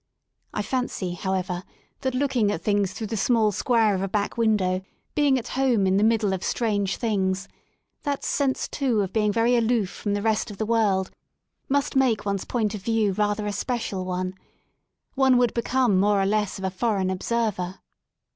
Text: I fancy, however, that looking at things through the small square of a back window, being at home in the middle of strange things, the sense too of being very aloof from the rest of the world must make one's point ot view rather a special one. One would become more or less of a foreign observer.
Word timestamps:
I 0.51 0.63
fancy, 0.63 1.13
however, 1.13 1.63
that 1.99 2.15
looking 2.15 2.51
at 2.51 2.63
things 2.63 2.91
through 2.91 3.05
the 3.05 3.15
small 3.15 3.51
square 3.51 3.93
of 3.93 4.01
a 4.01 4.07
back 4.07 4.35
window, 4.35 4.81
being 5.13 5.37
at 5.37 5.49
home 5.49 5.85
in 5.85 5.97
the 5.97 6.03
middle 6.03 6.33
of 6.33 6.43
strange 6.43 6.95
things, 6.97 7.47
the 8.01 8.17
sense 8.21 8.67
too 8.67 9.01
of 9.01 9.13
being 9.13 9.31
very 9.31 9.55
aloof 9.55 9.91
from 9.91 10.15
the 10.15 10.23
rest 10.23 10.49
of 10.49 10.57
the 10.57 10.65
world 10.65 11.11
must 11.69 11.95
make 11.95 12.25
one's 12.25 12.45
point 12.45 12.73
ot 12.73 12.81
view 12.81 13.11
rather 13.11 13.45
a 13.45 13.51
special 13.53 14.03
one. 14.03 14.33
One 15.13 15.37
would 15.37 15.53
become 15.53 15.99
more 15.99 16.19
or 16.19 16.25
less 16.25 16.57
of 16.57 16.63
a 16.63 16.71
foreign 16.71 17.11
observer. 17.11 17.77